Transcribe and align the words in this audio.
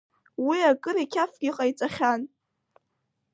Уи 0.45 0.57
акыр 0.71 0.97
иқьафгьы 1.03 1.51
ҟаиҵахьан. 1.57 2.21